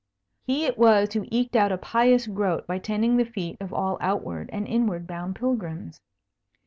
[0.41, 3.99] He it was who eked out a pious groat by tending the feet of all
[4.01, 6.01] outward and inward bound pilgrims.